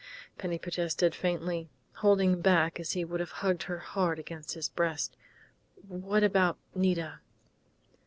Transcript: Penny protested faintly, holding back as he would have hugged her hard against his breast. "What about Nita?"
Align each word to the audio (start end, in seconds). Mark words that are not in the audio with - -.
Penny 0.39 0.57
protested 0.57 1.13
faintly, 1.13 1.69
holding 1.97 2.41
back 2.41 2.79
as 2.79 2.93
he 2.93 3.05
would 3.05 3.19
have 3.19 3.29
hugged 3.45 3.61
her 3.69 3.77
hard 3.77 4.17
against 4.17 4.55
his 4.55 4.67
breast. 4.67 5.15
"What 5.87 6.23
about 6.23 6.57
Nita?" 6.73 7.19